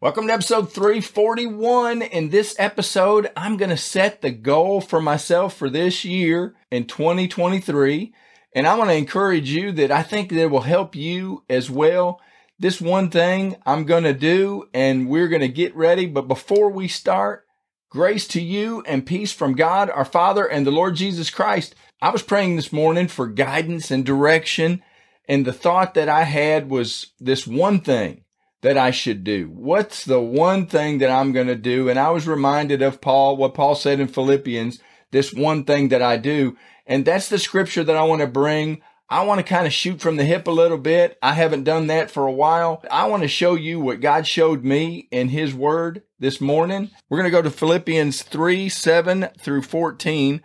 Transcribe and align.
Welcome 0.00 0.28
to 0.28 0.32
episode 0.32 0.72
341. 0.72 2.02
In 2.02 2.28
this 2.28 2.54
episode, 2.56 3.32
I'm 3.36 3.56
going 3.56 3.70
to 3.70 3.76
set 3.76 4.22
the 4.22 4.30
goal 4.30 4.80
for 4.80 5.02
myself 5.02 5.56
for 5.56 5.68
this 5.68 6.04
year 6.04 6.54
in 6.70 6.84
2023. 6.84 8.14
And 8.54 8.68
I 8.68 8.76
want 8.76 8.90
to 8.90 8.94
encourage 8.94 9.50
you 9.50 9.72
that 9.72 9.90
I 9.90 10.04
think 10.04 10.30
that 10.30 10.50
will 10.52 10.60
help 10.60 10.94
you 10.94 11.42
as 11.50 11.68
well. 11.68 12.20
This 12.60 12.80
one 12.80 13.10
thing 13.10 13.56
I'm 13.66 13.86
going 13.86 14.04
to 14.04 14.12
do, 14.12 14.68
and 14.72 15.08
we're 15.08 15.26
going 15.26 15.40
to 15.40 15.48
get 15.48 15.74
ready. 15.74 16.06
But 16.06 16.28
before 16.28 16.70
we 16.70 16.86
start, 16.86 17.44
grace 17.90 18.28
to 18.28 18.40
you 18.40 18.84
and 18.86 19.04
peace 19.04 19.32
from 19.32 19.54
God, 19.56 19.90
our 19.90 20.04
Father, 20.04 20.46
and 20.46 20.64
the 20.64 20.70
Lord 20.70 20.94
Jesus 20.94 21.28
Christ. 21.28 21.74
I 22.00 22.10
was 22.10 22.22
praying 22.22 22.54
this 22.54 22.72
morning 22.72 23.08
for 23.08 23.26
guidance 23.26 23.90
and 23.90 24.06
direction. 24.06 24.80
And 25.28 25.44
the 25.44 25.52
thought 25.52 25.94
that 25.94 26.08
I 26.08 26.22
had 26.22 26.70
was 26.70 27.14
this 27.18 27.48
one 27.48 27.80
thing 27.80 28.22
that 28.62 28.76
I 28.76 28.90
should 28.90 29.24
do? 29.24 29.50
What's 29.54 30.04
the 30.04 30.20
one 30.20 30.66
thing 30.66 30.98
that 30.98 31.10
I'm 31.10 31.32
going 31.32 31.46
to 31.46 31.56
do? 31.56 31.88
And 31.88 31.98
I 31.98 32.10
was 32.10 32.26
reminded 32.26 32.82
of 32.82 33.00
Paul, 33.00 33.36
what 33.36 33.54
Paul 33.54 33.74
said 33.74 34.00
in 34.00 34.08
Philippians, 34.08 34.80
this 35.10 35.32
one 35.32 35.64
thing 35.64 35.88
that 35.88 36.02
I 36.02 36.16
do. 36.16 36.56
And 36.86 37.04
that's 37.04 37.28
the 37.28 37.38
scripture 37.38 37.84
that 37.84 37.96
I 37.96 38.02
want 38.02 38.20
to 38.20 38.26
bring. 38.26 38.82
I 39.10 39.24
want 39.24 39.38
to 39.38 39.44
kind 39.44 39.66
of 39.66 39.72
shoot 39.72 40.00
from 40.00 40.16
the 40.16 40.24
hip 40.24 40.46
a 40.46 40.50
little 40.50 40.76
bit. 40.76 41.16
I 41.22 41.32
haven't 41.32 41.64
done 41.64 41.86
that 41.86 42.10
for 42.10 42.26
a 42.26 42.32
while. 42.32 42.82
I 42.90 43.06
want 43.06 43.22
to 43.22 43.28
show 43.28 43.54
you 43.54 43.80
what 43.80 44.00
God 44.00 44.26
showed 44.26 44.64
me 44.64 45.08
in 45.10 45.28
his 45.28 45.54
word 45.54 46.02
this 46.18 46.40
morning. 46.40 46.90
We're 47.08 47.18
going 47.18 47.30
to 47.30 47.36
go 47.36 47.40
to 47.40 47.50
Philippians 47.50 48.22
3, 48.22 48.68
7 48.68 49.28
through 49.38 49.62
14. 49.62 50.42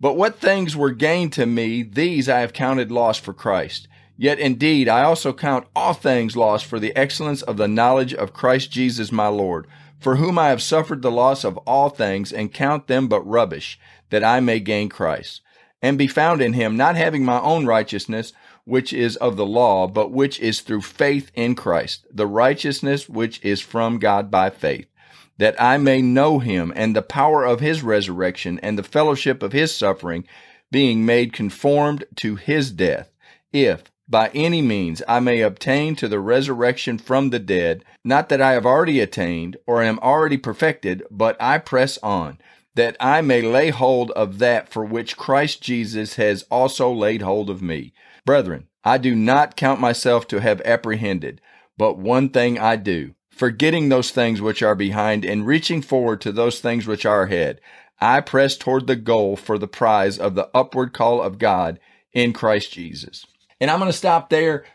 But 0.00 0.16
what 0.16 0.38
things 0.38 0.76
were 0.76 0.92
gained 0.92 1.32
to 1.32 1.46
me, 1.46 1.82
these 1.82 2.28
I 2.28 2.40
have 2.40 2.52
counted 2.52 2.92
loss 2.92 3.18
for 3.18 3.32
Christ. 3.32 3.88
Yet 4.16 4.38
indeed, 4.38 4.88
I 4.88 5.02
also 5.02 5.32
count 5.32 5.66
all 5.74 5.92
things 5.92 6.36
lost 6.36 6.66
for 6.66 6.78
the 6.78 6.94
excellence 6.96 7.42
of 7.42 7.56
the 7.56 7.68
knowledge 7.68 8.14
of 8.14 8.32
Christ 8.32 8.70
Jesus 8.70 9.10
my 9.10 9.26
Lord, 9.26 9.66
for 9.98 10.16
whom 10.16 10.38
I 10.38 10.48
have 10.48 10.62
suffered 10.62 11.02
the 11.02 11.10
loss 11.10 11.42
of 11.44 11.56
all 11.58 11.88
things, 11.88 12.32
and 12.32 12.52
count 12.52 12.86
them 12.86 13.08
but 13.08 13.26
rubbish, 13.26 13.78
that 14.10 14.22
I 14.22 14.38
may 14.38 14.60
gain 14.60 14.88
Christ, 14.88 15.40
and 15.82 15.98
be 15.98 16.06
found 16.06 16.40
in 16.40 16.52
him, 16.52 16.76
not 16.76 16.94
having 16.94 17.24
my 17.24 17.40
own 17.40 17.66
righteousness, 17.66 18.32
which 18.64 18.92
is 18.92 19.16
of 19.16 19.36
the 19.36 19.46
law, 19.46 19.88
but 19.88 20.12
which 20.12 20.38
is 20.40 20.60
through 20.60 20.82
faith 20.82 21.30
in 21.34 21.54
Christ, 21.54 22.06
the 22.12 22.26
righteousness 22.26 23.08
which 23.08 23.42
is 23.44 23.60
from 23.60 23.98
God 23.98 24.30
by 24.30 24.48
faith, 24.48 24.86
that 25.38 25.60
I 25.60 25.76
may 25.76 26.00
know 26.00 26.38
him, 26.38 26.72
and 26.76 26.94
the 26.94 27.02
power 27.02 27.44
of 27.44 27.60
his 27.60 27.82
resurrection, 27.82 28.60
and 28.62 28.78
the 28.78 28.84
fellowship 28.84 29.42
of 29.42 29.52
his 29.52 29.74
suffering, 29.74 30.24
being 30.70 31.04
made 31.04 31.32
conformed 31.32 32.04
to 32.16 32.36
his 32.36 32.70
death, 32.70 33.10
if, 33.52 33.90
by 34.08 34.28
any 34.34 34.60
means 34.60 35.02
I 35.08 35.20
may 35.20 35.40
obtain 35.40 35.96
to 35.96 36.08
the 36.08 36.20
resurrection 36.20 36.98
from 36.98 37.30
the 37.30 37.38
dead, 37.38 37.84
not 38.04 38.28
that 38.28 38.40
I 38.40 38.52
have 38.52 38.66
already 38.66 39.00
attained 39.00 39.56
or 39.66 39.82
am 39.82 39.98
already 40.00 40.36
perfected, 40.36 41.02
but 41.10 41.36
I 41.40 41.58
press 41.58 41.98
on, 42.02 42.38
that 42.74 42.96
I 43.00 43.22
may 43.22 43.40
lay 43.40 43.70
hold 43.70 44.10
of 44.12 44.38
that 44.38 44.68
for 44.68 44.84
which 44.84 45.16
Christ 45.16 45.62
Jesus 45.62 46.16
has 46.16 46.44
also 46.50 46.92
laid 46.92 47.22
hold 47.22 47.48
of 47.48 47.62
me. 47.62 47.92
Brethren, 48.26 48.68
I 48.84 48.98
do 48.98 49.14
not 49.14 49.56
count 49.56 49.80
myself 49.80 50.26
to 50.28 50.40
have 50.40 50.60
apprehended, 50.62 51.40
but 51.78 51.98
one 51.98 52.28
thing 52.28 52.58
I 52.58 52.76
do, 52.76 53.14
forgetting 53.30 53.88
those 53.88 54.10
things 54.10 54.40
which 54.40 54.62
are 54.62 54.74
behind 54.74 55.24
and 55.24 55.46
reaching 55.46 55.80
forward 55.80 56.20
to 56.22 56.32
those 56.32 56.60
things 56.60 56.86
which 56.86 57.06
are 57.06 57.22
ahead. 57.22 57.60
I 58.00 58.20
press 58.20 58.56
toward 58.56 58.86
the 58.86 58.96
goal 58.96 59.36
for 59.36 59.56
the 59.56 59.68
prize 59.68 60.18
of 60.18 60.34
the 60.34 60.50
upward 60.52 60.92
call 60.92 61.22
of 61.22 61.38
God 61.38 61.80
in 62.12 62.32
Christ 62.32 62.72
Jesus. 62.72 63.24
And 63.64 63.70
I'm 63.70 63.78
going 63.78 63.90
to 63.90 63.96
stop 63.96 64.28
there. 64.28 64.66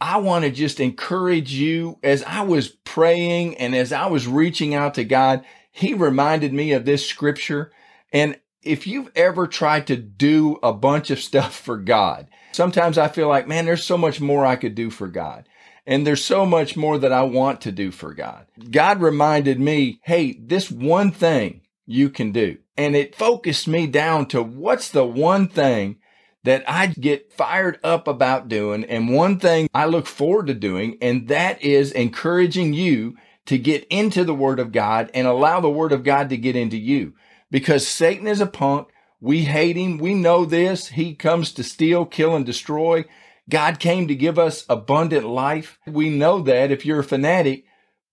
I 0.00 0.16
want 0.16 0.46
to 0.46 0.50
just 0.50 0.80
encourage 0.80 1.52
you 1.52 1.98
as 2.02 2.22
I 2.22 2.40
was 2.40 2.68
praying 2.68 3.58
and 3.58 3.74
as 3.74 3.92
I 3.92 4.06
was 4.06 4.26
reaching 4.26 4.74
out 4.74 4.94
to 4.94 5.04
God, 5.04 5.44
He 5.70 5.92
reminded 5.92 6.54
me 6.54 6.72
of 6.72 6.86
this 6.86 7.06
scripture. 7.06 7.70
And 8.10 8.40
if 8.62 8.86
you've 8.86 9.10
ever 9.14 9.46
tried 9.46 9.86
to 9.88 9.96
do 9.96 10.58
a 10.62 10.72
bunch 10.72 11.10
of 11.10 11.20
stuff 11.20 11.54
for 11.54 11.76
God, 11.76 12.28
sometimes 12.52 12.96
I 12.96 13.08
feel 13.08 13.28
like, 13.28 13.46
man, 13.46 13.66
there's 13.66 13.84
so 13.84 13.98
much 13.98 14.18
more 14.18 14.46
I 14.46 14.56
could 14.56 14.74
do 14.74 14.88
for 14.88 15.08
God. 15.08 15.46
And 15.86 16.06
there's 16.06 16.24
so 16.24 16.46
much 16.46 16.74
more 16.74 16.96
that 16.96 17.12
I 17.12 17.24
want 17.24 17.60
to 17.60 17.70
do 17.70 17.90
for 17.90 18.14
God. 18.14 18.46
God 18.70 19.02
reminded 19.02 19.60
me, 19.60 20.00
hey, 20.04 20.32
this 20.40 20.70
one 20.70 21.10
thing 21.10 21.60
you 21.84 22.08
can 22.08 22.32
do. 22.32 22.56
And 22.78 22.96
it 22.96 23.14
focused 23.14 23.68
me 23.68 23.86
down 23.86 24.24
to 24.28 24.42
what's 24.42 24.88
the 24.88 25.04
one 25.04 25.48
thing 25.48 25.98
that 26.48 26.64
I 26.66 26.86
get 26.86 27.30
fired 27.30 27.78
up 27.84 28.08
about 28.08 28.48
doing. 28.48 28.82
And 28.84 29.14
one 29.14 29.38
thing 29.38 29.68
I 29.74 29.84
look 29.84 30.06
forward 30.06 30.46
to 30.46 30.54
doing, 30.54 30.96
and 31.02 31.28
that 31.28 31.60
is 31.62 31.92
encouraging 31.92 32.72
you 32.72 33.16
to 33.44 33.58
get 33.58 33.86
into 33.90 34.24
the 34.24 34.34
Word 34.34 34.58
of 34.58 34.72
God 34.72 35.10
and 35.12 35.26
allow 35.26 35.60
the 35.60 35.68
Word 35.68 35.92
of 35.92 36.04
God 36.04 36.30
to 36.30 36.38
get 36.38 36.56
into 36.56 36.78
you. 36.78 37.12
Because 37.50 37.86
Satan 37.86 38.26
is 38.26 38.40
a 38.40 38.46
punk. 38.46 38.88
We 39.20 39.44
hate 39.44 39.76
him. 39.76 39.98
We 39.98 40.14
know 40.14 40.46
this. 40.46 40.88
He 40.88 41.14
comes 41.14 41.52
to 41.52 41.62
steal, 41.62 42.06
kill, 42.06 42.34
and 42.34 42.46
destroy. 42.46 43.04
God 43.50 43.78
came 43.78 44.08
to 44.08 44.14
give 44.14 44.38
us 44.38 44.64
abundant 44.70 45.26
life. 45.26 45.78
We 45.86 46.08
know 46.08 46.40
that 46.40 46.70
if 46.70 46.86
you're 46.86 47.00
a 47.00 47.04
fanatic, 47.04 47.64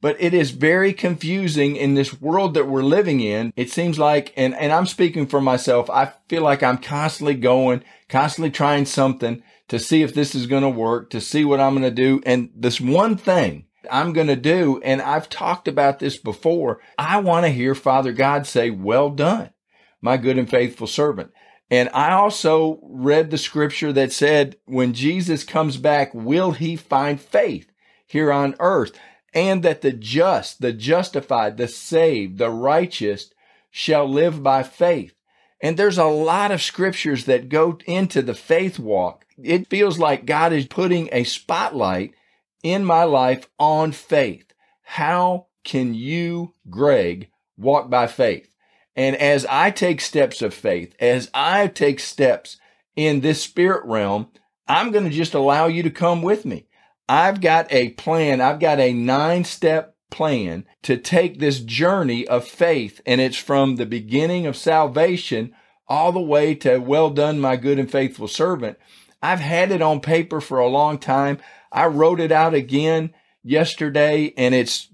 but 0.06 0.18
it 0.20 0.36
is 0.36 0.52
very 0.52 0.94
confusing 0.94 1.76
in 1.76 1.96
this 1.96 2.22
world 2.22 2.54
that 2.54 2.68
we're 2.68 2.84
living 2.84 3.22
in. 3.22 3.52
It 3.56 3.72
seems 3.72 3.98
like, 3.98 4.32
and, 4.38 4.54
and 4.54 4.72
I'm 4.72 4.86
speaking 4.86 5.26
for 5.26 5.42
myself, 5.42 5.90
I 5.90 6.14
feel 6.30 6.44
like 6.44 6.62
I'm 6.62 6.78
constantly 6.78 7.34
going, 7.34 7.84
constantly 8.08 8.52
trying 8.52 8.86
something 8.86 9.42
to 9.68 9.80
see 9.80 10.04
if 10.04 10.14
this 10.14 10.36
is 10.36 10.46
going 10.46 10.62
to 10.62 10.70
work, 10.70 11.10
to 11.10 11.20
see 11.20 11.44
what 11.44 11.60
I'm 11.60 11.74
going 11.74 11.82
to 11.82 11.90
do. 11.90 12.22
And 12.24 12.52
this 12.56 12.80
one 12.80 13.18
thing 13.18 13.66
I'm 13.90 14.14
going 14.14 14.28
to 14.28 14.36
do, 14.36 14.80
and 14.84 15.02
I've 15.02 15.28
talked 15.28 15.68
about 15.68 15.98
this 15.98 16.18
before, 16.18 16.82
I 17.00 17.20
want 17.20 17.48
to 17.48 17.52
hear 17.52 17.74
Father 17.74 18.12
God 18.14 18.46
say, 18.46 18.70
well 18.70 19.10
done, 19.10 19.50
my 20.02 20.18
good 20.18 20.38
and 20.38 20.48
faithful 20.48 20.86
servant. 20.86 21.32
And 21.72 21.90
I 21.96 22.12
also 22.12 22.80
read 22.84 23.32
the 23.32 23.40
scripture 23.40 23.92
that 23.94 24.14
said, 24.14 24.58
when 24.66 24.94
Jesus 24.94 25.44
comes 25.44 25.78
back, 25.78 26.14
will 26.14 26.52
he 26.52 26.76
find 26.76 27.20
faith 27.20 27.72
here 28.06 28.32
on 28.32 28.54
earth? 28.60 28.92
And 29.35 29.62
that 29.63 29.81
the 29.81 29.91
just, 29.91 30.62
the 30.62 30.72
justified, 30.72 31.57
the 31.57 31.68
saved, 31.68 32.38
the 32.38 32.50
righteous 32.50 33.31
shall 33.69 34.07
live 34.07 34.41
by 34.41 34.63
faith. 34.63 35.13
And 35.62 35.78
there's 35.78 35.97
a 35.97 36.06
lot 36.06 36.51
of 36.51 36.62
scriptures 36.62 37.25
that 37.25 37.50
go 37.50 37.78
into 37.85 38.22
the 38.22 38.34
faith 38.34 38.79
walk. 38.79 39.25
It 39.41 39.69
feels 39.69 40.00
like 40.00 40.25
God 40.25 40.53
is 40.53 40.66
putting 40.66 41.09
a 41.12 41.25
spotlight 41.25 42.13
in 42.63 42.85
my 42.85 43.03
life 43.03 43.47
on 43.59 43.91
faith. 43.91 44.53
How 44.84 45.47
can 45.66 45.94
you, 45.94 46.53
Greg, 46.69 47.29
walk 47.57 47.90
by 47.90 48.07
faith? 48.07 48.50
And 48.96 49.17
as 49.17 49.46
I 49.47 49.72
take 49.72 50.00
steps 50.00 50.41
of 50.41 50.53
faith, 50.53 50.96
as 51.00 51.29
I 51.34 51.67
take 51.67 52.00
steps 52.00 52.57
in 52.96 53.19
this 53.19 53.41
spirit 53.41 53.84
realm, 53.85 54.29
I'm 54.67 54.91
going 54.91 55.03
to 55.03 55.09
just 55.09 55.34
allow 55.34 55.67
you 55.67 55.84
to 55.84 55.90
come 55.90 56.22
with 56.22 56.46
me. 56.46 56.67
I've 57.08 57.42
got 57.42 57.72
a 57.72 57.90
plan. 57.90 58.42
I've 58.42 58.60
got 58.60 58.80
a 58.80 58.94
nine 58.94 59.44
step 59.44 59.96
plan 60.10 60.66
to 60.84 60.98
take 60.98 61.40
this 61.40 61.60
journey 61.60 62.28
of 62.28 62.48
faith. 62.48 63.02
And 63.06 63.22
it's 63.22 63.38
from 63.38 63.76
the 63.76 63.86
beginning 63.86 64.46
of 64.46 64.56
salvation 64.56 65.54
all 65.88 66.12
the 66.12 66.22
way 66.22 66.56
to 66.56 66.78
well 66.78 67.10
done, 67.10 67.40
my 67.40 67.56
good 67.56 67.78
and 67.78 67.92
faithful 67.92 68.28
servant. 68.28 68.78
I've 69.22 69.40
had 69.40 69.72
it 69.72 69.82
on 69.82 70.02
paper 70.02 70.42
for 70.42 70.60
a 70.60 70.68
long 70.68 70.98
time. 70.98 71.40
I 71.72 71.88
wrote 71.88 72.20
it 72.20 72.32
out 72.32 72.54
again 72.54 73.14
yesterday 73.44 74.34
and 74.38 74.56
it's 74.56 74.90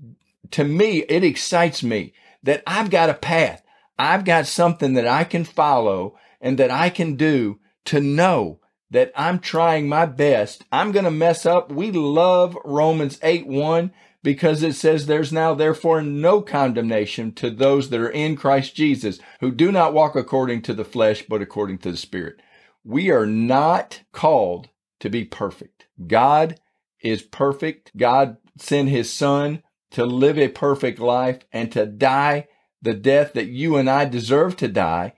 to 0.52 0.64
me, 0.64 1.00
it 1.08 1.24
excites 1.24 1.82
me 1.82 2.14
that 2.44 2.64
I've 2.68 2.90
got 2.90 3.10
a 3.10 3.14
path. 3.14 3.64
I've 3.98 4.26
got 4.26 4.48
something 4.48 4.94
that 4.94 5.08
I 5.08 5.24
can 5.24 5.44
follow 5.44 6.18
and 6.42 6.58
that 6.58 6.72
I 6.72 6.90
can 6.90 7.16
do 7.16 7.60
to 7.86 8.02
know 8.02 8.61
that 8.91 9.12
I'm 9.16 9.40
trying 9.40 9.90
my 9.90 10.06
best. 10.06 10.66
I'm 10.72 10.91
going 10.91 11.06
to 11.06 11.12
mess 11.12 11.46
up. 11.46 11.72
We 11.72 11.91
love 11.91 12.56
Romans 12.63 13.18
8 13.24 13.47
1 13.47 13.91
because 14.24 14.62
it 14.62 14.75
says 14.75 15.06
there's 15.06 15.34
now 15.34 15.53
therefore 15.56 16.02
no 16.02 16.41
condemnation 16.41 17.32
to 17.34 17.49
those 17.49 17.90
that 17.90 17.99
are 17.99 18.09
in 18.09 18.35
Christ 18.35 18.76
Jesus 18.76 19.20
who 19.40 19.52
do 19.52 19.72
not 19.72 19.93
walk 19.93 20.16
according 20.16 20.61
to 20.64 20.73
the 20.73 20.85
flesh, 20.85 21.23
but 21.28 21.41
according 21.41 21.79
to 21.79 21.91
the 21.91 21.97
Spirit. 21.97 22.41
We 22.84 23.09
are 23.09 23.26
not 23.26 24.02
called 24.11 24.70
to 24.99 25.09
be 25.09 25.23
perfect. 25.23 25.85
God 26.05 26.59
is 27.02 27.22
perfect. 27.22 27.96
God 27.97 28.37
sent 28.58 28.90
his 28.90 29.11
son 29.11 29.64
to 29.91 30.05
live 30.05 30.37
a 30.37 30.47
perfect 30.47 30.99
life 30.99 31.40
and 31.52 31.72
to 31.72 31.85
die 31.85 32.47
the 32.82 32.94
death 32.94 33.34
that 33.34 33.47
you 33.47 33.78
and 33.78 33.90
I 33.90 34.05
deserve 34.05 34.58
to 34.58 34.67
die. 34.67 35.14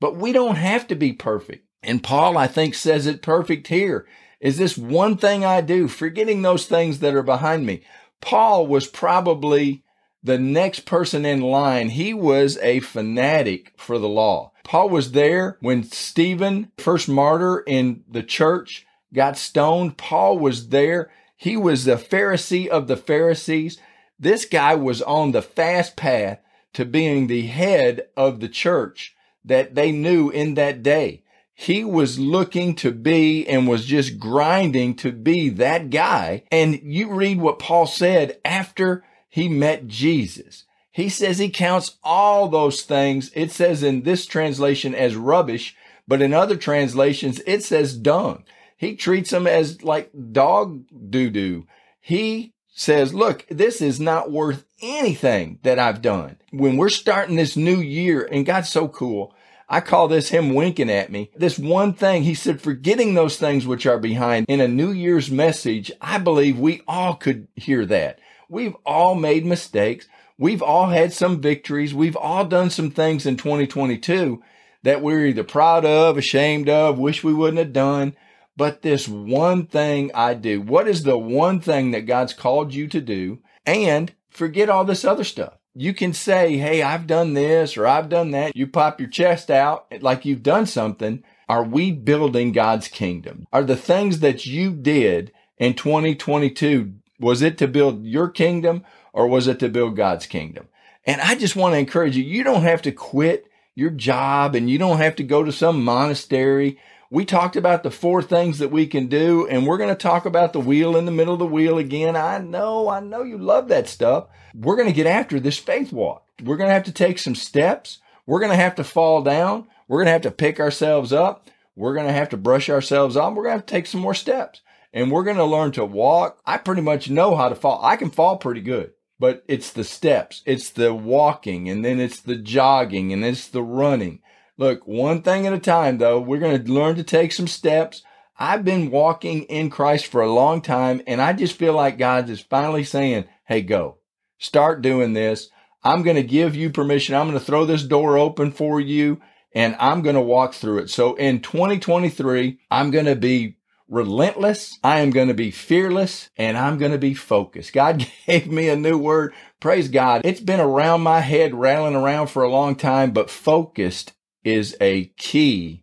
But 0.00 0.16
we 0.16 0.32
don't 0.32 0.56
have 0.56 0.86
to 0.88 0.94
be 0.94 1.12
perfect. 1.12 1.65
And 1.86 2.02
Paul, 2.02 2.36
I 2.36 2.46
think, 2.48 2.74
says 2.74 3.06
it 3.06 3.22
perfect 3.22 3.68
here. 3.68 4.06
Is 4.40 4.58
this 4.58 4.76
one 4.76 5.16
thing 5.16 5.44
I 5.44 5.60
do, 5.60 5.88
forgetting 5.88 6.42
those 6.42 6.66
things 6.66 6.98
that 6.98 7.14
are 7.14 7.22
behind 7.22 7.64
me? 7.64 7.82
Paul 8.20 8.66
was 8.66 8.86
probably 8.86 9.84
the 10.22 10.38
next 10.38 10.80
person 10.80 11.24
in 11.24 11.40
line. 11.40 11.90
He 11.90 12.12
was 12.12 12.58
a 12.58 12.80
fanatic 12.80 13.72
for 13.76 13.98
the 13.98 14.08
law. 14.08 14.52
Paul 14.64 14.88
was 14.88 15.12
there 15.12 15.56
when 15.60 15.84
Stephen, 15.84 16.72
first 16.76 17.08
martyr 17.08 17.60
in 17.60 18.02
the 18.10 18.24
church, 18.24 18.84
got 19.14 19.38
stoned. 19.38 19.96
Paul 19.96 20.38
was 20.38 20.70
there. 20.70 21.10
He 21.36 21.56
was 21.56 21.84
the 21.84 21.94
Pharisee 21.94 22.66
of 22.66 22.88
the 22.88 22.96
Pharisees. 22.96 23.78
This 24.18 24.44
guy 24.44 24.74
was 24.74 25.00
on 25.02 25.30
the 25.30 25.42
fast 25.42 25.96
path 25.96 26.40
to 26.72 26.84
being 26.84 27.26
the 27.26 27.46
head 27.46 28.08
of 28.16 28.40
the 28.40 28.48
church 28.48 29.14
that 29.44 29.76
they 29.76 29.92
knew 29.92 30.30
in 30.30 30.54
that 30.54 30.82
day. 30.82 31.22
He 31.58 31.84
was 31.84 32.18
looking 32.18 32.74
to 32.76 32.92
be 32.92 33.48
and 33.48 33.66
was 33.66 33.86
just 33.86 34.18
grinding 34.18 34.94
to 34.96 35.10
be 35.10 35.48
that 35.48 35.88
guy. 35.88 36.44
And 36.52 36.78
you 36.82 37.14
read 37.14 37.40
what 37.40 37.58
Paul 37.58 37.86
said 37.86 38.38
after 38.44 39.02
he 39.30 39.48
met 39.48 39.86
Jesus. 39.88 40.64
He 40.92 41.08
says 41.08 41.38
he 41.38 41.48
counts 41.48 41.96
all 42.04 42.48
those 42.48 42.82
things. 42.82 43.30
It 43.34 43.50
says 43.50 43.82
in 43.82 44.02
this 44.02 44.26
translation 44.26 44.94
as 44.94 45.16
rubbish, 45.16 45.74
but 46.06 46.20
in 46.20 46.34
other 46.34 46.56
translations, 46.56 47.40
it 47.46 47.64
says 47.64 47.96
dung. 47.96 48.44
He 48.76 48.94
treats 48.94 49.30
them 49.30 49.46
as 49.46 49.82
like 49.82 50.10
dog 50.32 50.84
doo 51.08 51.30
doo. 51.30 51.66
He 52.02 52.52
says, 52.68 53.14
look, 53.14 53.46
this 53.48 53.80
is 53.80 53.98
not 53.98 54.30
worth 54.30 54.66
anything 54.82 55.58
that 55.62 55.78
I've 55.78 56.02
done. 56.02 56.36
When 56.50 56.76
we're 56.76 56.90
starting 56.90 57.36
this 57.36 57.56
new 57.56 57.78
year, 57.78 58.28
and 58.30 58.44
God's 58.44 58.68
so 58.68 58.88
cool, 58.88 59.34
I 59.68 59.80
call 59.80 60.06
this 60.06 60.28
him 60.28 60.54
winking 60.54 60.90
at 60.90 61.10
me. 61.10 61.30
This 61.34 61.58
one 61.58 61.92
thing, 61.92 62.22
he 62.22 62.34
said, 62.34 62.60
forgetting 62.60 63.14
those 63.14 63.36
things 63.36 63.66
which 63.66 63.84
are 63.84 63.98
behind 63.98 64.46
in 64.48 64.60
a 64.60 64.68
New 64.68 64.92
Year's 64.92 65.28
message. 65.30 65.90
I 66.00 66.18
believe 66.18 66.58
we 66.58 66.82
all 66.86 67.14
could 67.14 67.48
hear 67.56 67.84
that. 67.86 68.20
We've 68.48 68.76
all 68.86 69.16
made 69.16 69.44
mistakes. 69.44 70.06
We've 70.38 70.62
all 70.62 70.90
had 70.90 71.12
some 71.12 71.40
victories. 71.40 71.92
We've 71.92 72.16
all 72.16 72.44
done 72.44 72.70
some 72.70 72.92
things 72.92 73.26
in 73.26 73.36
2022 73.36 74.40
that 74.84 75.02
we're 75.02 75.26
either 75.26 75.42
proud 75.42 75.84
of, 75.84 76.16
ashamed 76.16 76.68
of, 76.68 76.98
wish 76.98 77.24
we 77.24 77.34
wouldn't 77.34 77.58
have 77.58 77.72
done. 77.72 78.14
But 78.56 78.82
this 78.82 79.08
one 79.08 79.66
thing 79.66 80.12
I 80.14 80.34
do, 80.34 80.60
what 80.60 80.86
is 80.86 81.02
the 81.02 81.18
one 81.18 81.60
thing 81.60 81.90
that 81.90 82.06
God's 82.06 82.32
called 82.32 82.72
you 82.72 82.86
to 82.88 83.00
do? 83.00 83.40
And 83.66 84.12
forget 84.30 84.70
all 84.70 84.84
this 84.84 85.04
other 85.04 85.24
stuff 85.24 85.55
you 85.76 85.92
can 85.92 86.12
say, 86.12 86.56
Hey, 86.56 86.82
I've 86.82 87.06
done 87.06 87.34
this 87.34 87.76
or 87.76 87.86
I've 87.86 88.08
done 88.08 88.30
that. 88.32 88.56
You 88.56 88.66
pop 88.66 88.98
your 88.98 89.10
chest 89.10 89.50
out 89.50 89.86
like 90.00 90.24
you've 90.24 90.42
done 90.42 90.66
something. 90.66 91.22
Are 91.48 91.62
we 91.62 91.92
building 91.92 92.52
God's 92.52 92.88
kingdom? 92.88 93.46
Are 93.52 93.62
the 93.62 93.76
things 93.76 94.20
that 94.20 94.46
you 94.46 94.72
did 94.72 95.32
in 95.58 95.74
2022, 95.74 96.92
was 97.20 97.42
it 97.42 97.58
to 97.58 97.68
build 97.68 98.04
your 98.04 98.28
kingdom 98.28 98.84
or 99.12 99.26
was 99.26 99.46
it 99.46 99.58
to 99.60 99.68
build 99.68 99.96
God's 99.96 100.26
kingdom? 100.26 100.68
And 101.04 101.20
I 101.20 101.34
just 101.34 101.56
want 101.56 101.74
to 101.74 101.78
encourage 101.78 102.16
you, 102.16 102.24
you 102.24 102.42
don't 102.42 102.62
have 102.62 102.82
to 102.82 102.92
quit 102.92 103.46
your 103.74 103.90
job 103.90 104.54
and 104.54 104.68
you 104.68 104.78
don't 104.78 104.98
have 104.98 105.16
to 105.16 105.22
go 105.22 105.44
to 105.44 105.52
some 105.52 105.84
monastery. 105.84 106.78
We 107.16 107.24
talked 107.24 107.56
about 107.56 107.82
the 107.82 107.90
four 107.90 108.20
things 108.20 108.58
that 108.58 108.70
we 108.70 108.86
can 108.86 109.06
do, 109.06 109.48
and 109.48 109.66
we're 109.66 109.78
going 109.78 109.88
to 109.88 109.94
talk 109.94 110.26
about 110.26 110.52
the 110.52 110.60
wheel 110.60 110.98
in 110.98 111.06
the 111.06 111.10
middle 111.10 111.32
of 111.32 111.38
the 111.38 111.46
wheel 111.46 111.78
again. 111.78 112.14
I 112.14 112.36
know, 112.36 112.90
I 112.90 113.00
know 113.00 113.22
you 113.22 113.38
love 113.38 113.68
that 113.68 113.88
stuff. 113.88 114.26
We're 114.54 114.76
going 114.76 114.88
to 114.88 114.94
get 114.94 115.06
after 115.06 115.40
this 115.40 115.56
faith 115.56 115.94
walk. 115.94 116.26
We're 116.42 116.58
going 116.58 116.68
to 116.68 116.74
have 116.74 116.84
to 116.84 116.92
take 116.92 117.18
some 117.18 117.34
steps. 117.34 118.00
We're 118.26 118.40
going 118.40 118.50
to 118.50 118.56
have 118.56 118.74
to 118.74 118.84
fall 118.84 119.22
down. 119.22 119.66
We're 119.88 119.96
going 119.96 120.08
to 120.08 120.12
have 120.12 120.20
to 120.22 120.30
pick 120.30 120.60
ourselves 120.60 121.10
up. 121.10 121.48
We're 121.74 121.94
going 121.94 122.06
to 122.06 122.12
have 122.12 122.28
to 122.28 122.36
brush 122.36 122.68
ourselves 122.68 123.16
off. 123.16 123.32
We're 123.32 123.44
going 123.44 123.54
to 123.54 123.60
have 123.60 123.66
to 123.66 123.72
take 123.72 123.86
some 123.86 124.02
more 124.02 124.12
steps 124.12 124.60
and 124.92 125.10
we're 125.10 125.24
going 125.24 125.38
to 125.38 125.44
learn 125.44 125.72
to 125.72 125.86
walk. 125.86 126.38
I 126.44 126.58
pretty 126.58 126.82
much 126.82 127.08
know 127.08 127.34
how 127.34 127.48
to 127.48 127.54
fall. 127.54 127.82
I 127.82 127.96
can 127.96 128.10
fall 128.10 128.36
pretty 128.36 128.60
good, 128.60 128.92
but 129.18 129.42
it's 129.48 129.70
the 129.70 129.84
steps, 129.84 130.42
it's 130.44 130.68
the 130.68 130.92
walking, 130.92 131.70
and 131.70 131.82
then 131.82 131.98
it's 131.98 132.20
the 132.20 132.36
jogging, 132.36 133.10
and 133.10 133.24
it's 133.24 133.48
the 133.48 133.62
running. 133.62 134.20
Look, 134.58 134.86
one 134.86 135.22
thing 135.22 135.46
at 135.46 135.52
a 135.52 135.58
time, 135.58 135.98
though, 135.98 136.18
we're 136.18 136.38
going 136.38 136.62
to 136.62 136.72
learn 136.72 136.96
to 136.96 137.04
take 137.04 137.32
some 137.32 137.46
steps. 137.46 138.02
I've 138.38 138.64
been 138.64 138.90
walking 138.90 139.42
in 139.44 139.68
Christ 139.68 140.06
for 140.06 140.22
a 140.22 140.32
long 140.32 140.62
time, 140.62 141.02
and 141.06 141.20
I 141.20 141.34
just 141.34 141.56
feel 141.56 141.74
like 141.74 141.98
God 141.98 142.30
is 142.30 142.40
finally 142.40 142.84
saying, 142.84 143.26
Hey, 143.44 143.60
go. 143.60 143.98
Start 144.38 144.82
doing 144.82 145.12
this. 145.12 145.48
I'm 145.84 146.02
going 146.02 146.16
to 146.16 146.22
give 146.22 146.56
you 146.56 146.70
permission. 146.70 147.14
I'm 147.14 147.28
going 147.28 147.38
to 147.38 147.44
throw 147.44 147.64
this 147.64 147.82
door 147.82 148.18
open 148.18 148.50
for 148.50 148.80
you, 148.80 149.20
and 149.54 149.76
I'm 149.78 150.02
going 150.02 150.16
to 150.16 150.22
walk 150.22 150.54
through 150.54 150.78
it. 150.78 150.90
So 150.90 151.14
in 151.14 151.40
2023, 151.40 152.58
I'm 152.70 152.90
going 152.90 153.06
to 153.06 153.16
be 153.16 153.56
relentless. 153.88 154.78
I 154.82 155.00
am 155.00 155.10
going 155.10 155.28
to 155.28 155.34
be 155.34 155.50
fearless 155.50 156.28
and 156.36 156.58
I'm 156.58 156.76
going 156.76 156.90
to 156.90 156.98
be 156.98 157.14
focused. 157.14 157.72
God 157.72 158.04
gave 158.26 158.48
me 158.48 158.68
a 158.68 158.76
new 158.76 158.98
word. 158.98 159.32
Praise 159.60 159.88
God. 159.88 160.22
It's 160.24 160.40
been 160.40 160.60
around 160.60 161.02
my 161.02 161.20
head, 161.20 161.54
rattling 161.54 161.94
around 161.94 162.28
for 162.28 162.42
a 162.42 162.50
long 162.50 162.74
time, 162.74 163.12
but 163.12 163.30
focused 163.30 164.12
is 164.46 164.76
a 164.80 165.06
key 165.16 165.82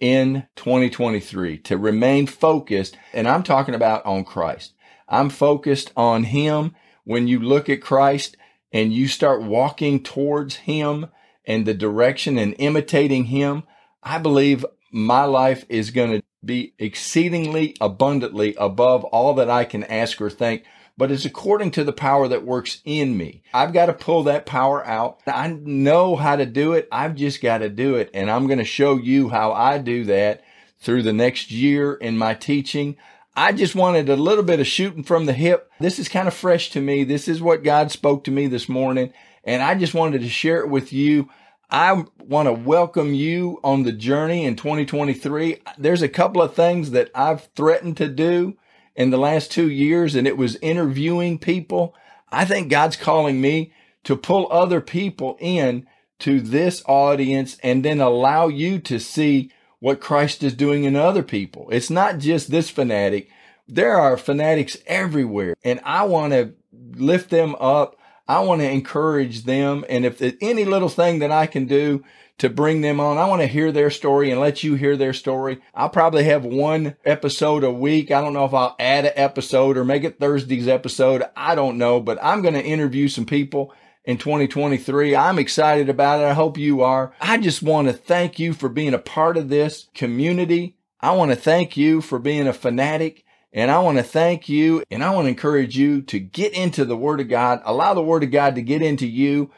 in 0.00 0.46
2023 0.56 1.58
to 1.58 1.76
remain 1.76 2.26
focused. 2.26 2.96
And 3.12 3.28
I'm 3.28 3.42
talking 3.42 3.74
about 3.74 4.04
on 4.06 4.24
Christ. 4.24 4.72
I'm 5.06 5.28
focused 5.28 5.92
on 5.94 6.24
Him. 6.24 6.74
When 7.04 7.28
you 7.28 7.38
look 7.38 7.68
at 7.68 7.82
Christ 7.82 8.38
and 8.72 8.94
you 8.94 9.08
start 9.08 9.42
walking 9.42 10.02
towards 10.02 10.56
Him 10.56 11.08
and 11.44 11.66
the 11.66 11.74
direction 11.74 12.38
and 12.38 12.56
imitating 12.58 13.24
Him, 13.24 13.64
I 14.02 14.16
believe 14.16 14.64
my 14.90 15.24
life 15.24 15.66
is 15.68 15.90
going 15.90 16.12
to 16.12 16.22
be 16.42 16.72
exceedingly 16.78 17.76
abundantly 17.78 18.54
above 18.54 19.04
all 19.04 19.34
that 19.34 19.50
I 19.50 19.64
can 19.64 19.84
ask 19.84 20.18
or 20.18 20.30
think 20.30 20.64
but 20.98 21.12
it's 21.12 21.24
according 21.24 21.70
to 21.70 21.84
the 21.84 21.92
power 21.92 22.26
that 22.26 22.44
works 22.44 22.82
in 22.84 23.16
me. 23.16 23.44
I've 23.54 23.72
got 23.72 23.86
to 23.86 23.92
pull 23.92 24.24
that 24.24 24.44
power 24.44 24.84
out. 24.84 25.20
I 25.28 25.46
know 25.48 26.16
how 26.16 26.34
to 26.34 26.44
do 26.44 26.72
it. 26.72 26.88
I've 26.90 27.14
just 27.14 27.40
got 27.40 27.58
to 27.58 27.68
do 27.68 27.94
it. 27.94 28.10
And 28.12 28.28
I'm 28.28 28.48
going 28.48 28.58
to 28.58 28.64
show 28.64 28.98
you 28.98 29.28
how 29.28 29.52
I 29.52 29.78
do 29.78 30.04
that 30.06 30.42
through 30.80 31.04
the 31.04 31.12
next 31.12 31.52
year 31.52 31.94
in 31.94 32.18
my 32.18 32.34
teaching. 32.34 32.96
I 33.36 33.52
just 33.52 33.76
wanted 33.76 34.08
a 34.08 34.16
little 34.16 34.42
bit 34.42 34.58
of 34.58 34.66
shooting 34.66 35.04
from 35.04 35.26
the 35.26 35.32
hip. 35.32 35.70
This 35.78 36.00
is 36.00 36.08
kind 36.08 36.26
of 36.26 36.34
fresh 36.34 36.70
to 36.70 36.80
me. 36.80 37.04
This 37.04 37.28
is 37.28 37.40
what 37.40 37.62
God 37.62 37.92
spoke 37.92 38.24
to 38.24 38.32
me 38.32 38.48
this 38.48 38.68
morning. 38.68 39.12
And 39.44 39.62
I 39.62 39.76
just 39.76 39.94
wanted 39.94 40.22
to 40.22 40.28
share 40.28 40.58
it 40.58 40.68
with 40.68 40.92
you. 40.92 41.30
I 41.70 42.04
want 42.18 42.48
to 42.48 42.52
welcome 42.52 43.14
you 43.14 43.60
on 43.62 43.84
the 43.84 43.92
journey 43.92 44.44
in 44.44 44.56
2023. 44.56 45.60
There's 45.78 46.02
a 46.02 46.08
couple 46.08 46.42
of 46.42 46.54
things 46.54 46.90
that 46.90 47.12
I've 47.14 47.44
threatened 47.54 47.98
to 47.98 48.08
do 48.08 48.56
in 48.98 49.10
the 49.10 49.16
last 49.16 49.52
two 49.52 49.70
years 49.70 50.16
and 50.16 50.26
it 50.26 50.36
was 50.36 50.56
interviewing 50.56 51.38
people. 51.38 51.94
I 52.30 52.44
think 52.44 52.68
God's 52.68 52.96
calling 52.96 53.40
me 53.40 53.72
to 54.02 54.16
pull 54.16 54.48
other 54.50 54.80
people 54.80 55.38
in 55.40 55.86
to 56.18 56.40
this 56.40 56.82
audience 56.84 57.56
and 57.62 57.84
then 57.84 58.00
allow 58.00 58.48
you 58.48 58.80
to 58.80 58.98
see 58.98 59.52
what 59.78 60.00
Christ 60.00 60.42
is 60.42 60.52
doing 60.52 60.82
in 60.82 60.96
other 60.96 61.22
people. 61.22 61.68
It's 61.70 61.90
not 61.90 62.18
just 62.18 62.50
this 62.50 62.70
fanatic. 62.70 63.30
There 63.68 63.96
are 63.96 64.16
fanatics 64.16 64.76
everywhere 64.84 65.54
and 65.62 65.80
I 65.84 66.02
want 66.02 66.32
to 66.32 66.54
lift 66.72 67.30
them 67.30 67.54
up. 67.60 67.96
I 68.28 68.40
want 68.40 68.60
to 68.60 68.70
encourage 68.70 69.44
them. 69.44 69.84
And 69.88 70.04
if 70.04 70.18
there's 70.18 70.34
any 70.40 70.64
little 70.64 70.90
thing 70.90 71.20
that 71.20 71.32
I 71.32 71.46
can 71.46 71.66
do 71.66 72.04
to 72.38 72.48
bring 72.48 72.80
them 72.80 73.00
on. 73.00 73.18
I 73.18 73.26
want 73.26 73.42
to 73.42 73.46
hear 73.46 73.72
their 73.72 73.90
story 73.90 74.30
and 74.30 74.40
let 74.40 74.62
you 74.62 74.74
hear 74.74 74.96
their 74.96 75.12
story. 75.12 75.60
I'll 75.74 75.88
probably 75.88 76.24
have 76.24 76.44
one 76.44 76.96
episode 77.04 77.64
a 77.64 77.72
week. 77.72 78.10
I 78.10 78.20
don't 78.20 78.32
know 78.32 78.44
if 78.44 78.54
I'll 78.54 78.76
add 78.78 79.04
an 79.04 79.12
episode 79.16 79.76
or 79.76 79.84
make 79.84 80.04
it 80.04 80.18
Thursday's 80.18 80.68
episode. 80.68 81.24
I 81.36 81.54
don't 81.54 81.78
know, 81.78 82.00
but 82.00 82.18
I'm 82.22 82.42
going 82.42 82.54
to 82.54 82.64
interview 82.64 83.08
some 83.08 83.26
people 83.26 83.74
in 84.04 84.18
2023. 84.18 85.16
I'm 85.16 85.38
excited 85.38 85.88
about 85.88 86.20
it. 86.20 86.26
I 86.26 86.32
hope 86.32 86.56
you 86.56 86.82
are. 86.82 87.12
I 87.20 87.38
just 87.38 87.62
want 87.62 87.88
to 87.88 87.92
thank 87.92 88.38
you 88.38 88.52
for 88.52 88.68
being 88.68 88.94
a 88.94 88.98
part 88.98 89.36
of 89.36 89.48
this 89.48 89.88
community. 89.94 90.76
I 91.00 91.12
want 91.12 91.32
to 91.32 91.36
thank 91.36 91.76
you 91.76 92.00
for 92.00 92.18
being 92.18 92.46
a 92.46 92.52
fanatic. 92.52 93.24
And 93.58 93.72
I 93.72 93.80
want 93.80 93.98
to 93.98 94.04
thank 94.04 94.48
you 94.48 94.84
and 94.88 95.02
I 95.02 95.10
want 95.10 95.24
to 95.24 95.30
encourage 95.30 95.76
you 95.76 96.00
to 96.02 96.20
get 96.20 96.52
into 96.52 96.84
the 96.84 96.96
Word 96.96 97.18
of 97.18 97.28
God, 97.28 97.60
allow 97.64 97.92
the 97.92 98.00
Word 98.00 98.22
of 98.22 98.30
God 98.30 98.54
to 98.54 98.62
get 98.62 98.82
into 98.82 99.04
you 99.04 99.50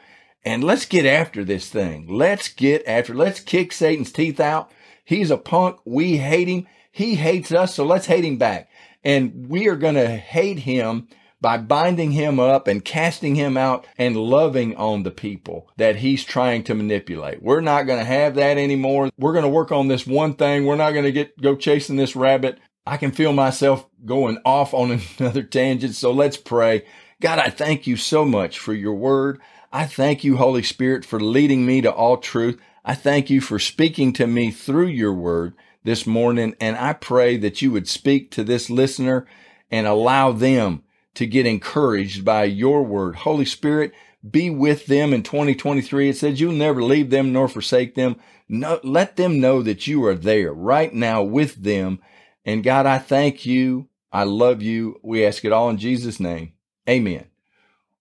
and 0.43 0.63
let's 0.63 0.85
get 0.85 1.05
after 1.05 1.43
this 1.43 1.69
thing. 1.69 2.07
Let's 2.07 2.47
get 2.47 2.83
after, 2.87 3.13
let's 3.13 3.39
kick 3.39 3.71
Satan's 3.71 4.11
teeth 4.11 4.39
out. 4.39 4.71
He's 5.05 5.29
a 5.29 5.37
punk. 5.37 5.81
We 5.85 6.17
hate 6.17 6.47
him. 6.47 6.65
He 6.91 7.13
hates 7.13 7.51
us. 7.51 7.75
So 7.75 7.85
let's 7.85 8.07
hate 8.07 8.25
him 8.25 8.37
back. 8.37 8.71
And 9.03 9.47
we 9.47 9.67
are 9.67 9.75
going 9.75 9.93
to 9.93 10.07
hate 10.07 10.57
him 10.57 11.07
by 11.39 11.59
binding 11.59 12.09
him 12.09 12.39
up 12.39 12.67
and 12.67 12.83
casting 12.83 13.35
him 13.35 13.55
out 13.55 13.85
and 13.99 14.17
loving 14.17 14.75
on 14.77 15.03
the 15.03 15.11
people 15.11 15.69
that 15.77 15.97
he's 15.97 16.23
trying 16.23 16.63
to 16.63 16.73
manipulate. 16.73 17.43
We're 17.43 17.61
not 17.61 17.83
going 17.83 17.99
to 17.99 18.05
have 18.05 18.33
that 18.33 18.57
anymore. 18.57 19.11
We're 19.19 19.33
going 19.33 19.43
to 19.43 19.49
work 19.49 19.71
on 19.71 19.89
this 19.89 20.07
one 20.07 20.33
thing. 20.33 20.65
We're 20.65 20.75
not 20.75 20.93
going 20.93 21.05
to 21.05 21.11
get, 21.11 21.39
go 21.39 21.55
chasing 21.55 21.97
this 21.97 22.15
rabbit. 22.15 22.57
I 22.85 22.97
can 22.97 23.11
feel 23.11 23.33
myself 23.33 23.87
going 24.05 24.39
off 24.45 24.73
on 24.73 24.99
another 25.19 25.43
tangent. 25.43 25.95
So 25.95 26.11
let's 26.11 26.37
pray. 26.37 26.85
God, 27.21 27.39
I 27.39 27.49
thank 27.49 27.85
you 27.85 27.97
so 27.97 28.25
much 28.25 28.57
for 28.57 28.73
your 28.73 28.95
word. 28.95 29.39
I 29.71 29.85
thank 29.85 30.23
you, 30.23 30.37
Holy 30.37 30.63
Spirit, 30.63 31.05
for 31.05 31.19
leading 31.19 31.65
me 31.65 31.81
to 31.81 31.91
all 31.91 32.17
truth. 32.17 32.59
I 32.83 32.95
thank 32.95 33.29
you 33.29 33.41
for 33.41 33.59
speaking 33.59 34.11
to 34.13 34.25
me 34.25 34.51
through 34.51 34.87
your 34.87 35.13
word 35.13 35.53
this 35.83 36.07
morning. 36.07 36.55
And 36.59 36.75
I 36.77 36.93
pray 36.93 37.37
that 37.37 37.61
you 37.61 37.71
would 37.71 37.87
speak 37.87 38.31
to 38.31 38.43
this 38.43 38.69
listener 38.69 39.27
and 39.69 39.85
allow 39.87 40.31
them 40.31 40.83
to 41.13 41.27
get 41.27 41.45
encouraged 41.45 42.25
by 42.25 42.45
your 42.45 42.83
word. 42.83 43.17
Holy 43.17 43.45
Spirit, 43.45 43.93
be 44.29 44.49
with 44.49 44.87
them 44.87 45.13
in 45.13 45.23
2023. 45.23 46.09
It 46.09 46.17
says 46.17 46.39
you'll 46.39 46.51
never 46.51 46.83
leave 46.83 47.09
them 47.09 47.31
nor 47.31 47.47
forsake 47.47 47.95
them. 47.95 48.17
No, 48.49 48.79
let 48.83 49.15
them 49.15 49.39
know 49.39 49.61
that 49.61 49.87
you 49.87 50.03
are 50.05 50.15
there 50.15 50.53
right 50.53 50.93
now 50.93 51.21
with 51.21 51.63
them. 51.63 51.99
And 52.45 52.63
God, 52.63 52.85
I 52.85 52.97
thank 52.97 53.45
you. 53.45 53.89
I 54.11 54.23
love 54.23 54.61
you. 54.61 54.99
We 55.03 55.25
ask 55.25 55.43
it 55.45 55.51
all 55.51 55.69
in 55.69 55.77
Jesus' 55.77 56.19
name. 56.19 56.53
Amen. 56.89 57.25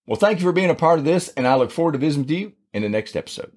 Well, 0.06 0.18
thank 0.18 0.40
you 0.40 0.44
for 0.44 0.52
being 0.52 0.70
a 0.70 0.74
part 0.74 0.98
of 0.98 1.04
this, 1.04 1.28
and 1.36 1.46
I 1.46 1.54
look 1.54 1.70
forward 1.70 1.92
to 1.92 1.98
visiting 1.98 2.24
with 2.24 2.32
you 2.32 2.52
in 2.72 2.82
the 2.82 2.88
next 2.88 3.16
episode. 3.16 3.52